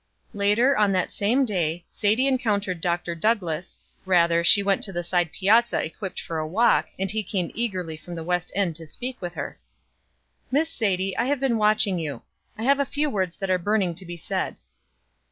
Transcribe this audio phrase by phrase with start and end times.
[0.33, 3.13] Later, on that same day, Sadie encountered Dr.
[3.13, 7.51] Douglass, rather, she went to the side piazza equipped for a walk, and he came
[7.53, 9.59] eagerly from the west end to speak with her.
[10.49, 12.21] "Miss Sadie, I have been watching for you.
[12.57, 14.55] I have a few words that are burning to be said."